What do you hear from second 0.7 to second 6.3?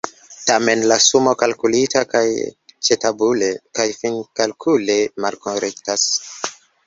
la sumo kalkulita kaj ĉetabule kaj finkalkule malkorektas.